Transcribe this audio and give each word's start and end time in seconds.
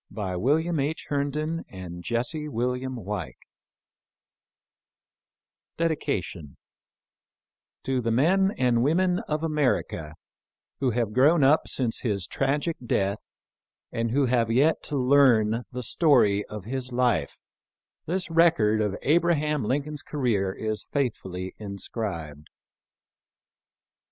^i^'/l^dS 0.11 0.65
COPYRIGHT, 0.65 1.03
T88g, 1.11 1.61
BV 1.61 2.01
BELFORD, 2.01 2.81
CLARKE 3.05 3.37
& 5.77 5.77
COMPANY 5.77 6.55
TO 7.83 8.01
THE 8.01 8.09
MEN 8.11 8.49
AND 8.57 8.81
WOMEN 8.81 9.19
OF 9.19 9.43
AMERICA 9.43 10.15
WHO 10.79 10.89
HAVE 10.89 11.13
GROWN 11.13 11.43
UP 11.43 11.67
SINCE 11.67 11.99
HIS 11.99 12.25
TRAGIC 12.25 12.77
DEATH, 12.83 13.23
AND 13.91 14.09
WHO 14.09 14.25
HAVE 14.25 14.49
YET 14.49 14.81
TO 14.81 14.97
LEARN 14.97 15.65
THE 15.71 15.83
STORY 15.83 16.45
OF 16.45 16.65
HIS 16.65 16.91
LIFE, 16.91 17.39
THIS 18.07 18.27
RECORD 18.31 18.81
OF 18.81 18.97
ABRAHAM 19.03 19.63
LINCOLN'S 19.65 20.01
CAREER 20.01 20.51
IS 20.55 20.83
FAITHFULLY 20.85 21.53
INSCRI'BED. 21.59 22.47